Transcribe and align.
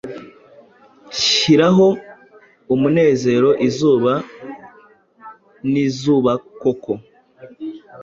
Shiraho 1.23 1.87
umunezero 2.73 3.49
izuba 3.67 4.13
nizubakoko 5.71 6.91